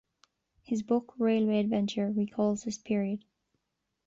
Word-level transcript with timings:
His 0.63 0.81
book 0.81 1.13
"Railway 1.19 1.59
Adventure" 1.59 2.09
recalls 2.09 2.63
this 2.63 2.79
period. 2.79 3.23